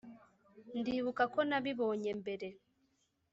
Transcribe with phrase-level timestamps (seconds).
[0.79, 2.47] ndibuka ko nabibonye mbere.